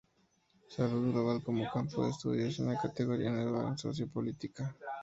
Salud 0.67 1.11
global 1.11 1.43
como 1.43 1.69
campo 1.71 2.03
de 2.03 2.09
estudio 2.09 2.47
es 2.47 2.57
una 2.57 2.75
categoría 2.75 3.29
nueva 3.29 3.67
en 3.67 3.77
socio-política. 3.77 4.75